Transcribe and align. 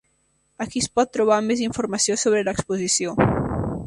Aquí 0.63 0.79
es 0.85 0.87
pot 0.99 1.11
trobar 1.17 1.37
més 1.51 1.61
informació 1.65 2.17
sobre 2.21 2.43
l'exposició. 2.49 3.15